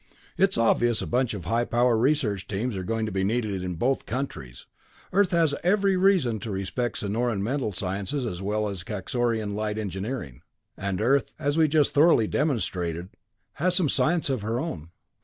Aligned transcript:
"It's 0.35 0.57
obvious 0.57 1.03
a 1.03 1.05
bunch 1.05 1.35
of 1.35 1.45
high 1.45 1.63
power 1.63 1.95
research 1.95 2.47
teams 2.47 2.75
are 2.75 2.81
going 2.83 3.05
to 3.05 3.11
be 3.11 3.23
needed 3.23 3.61
in 3.63 3.75
both 3.75 4.07
countries. 4.07 4.65
Earth 5.13 5.29
has 5.29 5.53
every 5.63 5.95
reason 5.95 6.39
to 6.39 6.49
respect 6.49 6.97
Sonoran 6.97 7.43
mental 7.43 7.71
sciences 7.71 8.25
as 8.25 8.41
well 8.41 8.67
as 8.67 8.83
Kaxorian 8.83 9.53
light 9.53 9.77
engineering. 9.77 10.41
And 10.75 11.01
Earth 11.01 11.35
as 11.37 11.55
we 11.55 11.67
just 11.67 11.93
thoroughly 11.93 12.25
demonstrated 12.25 13.09
has 13.61 13.75
some 13.75 13.89
science 13.89 14.31
of 14.31 14.41
her 14.41 14.59
own. 14.59 14.89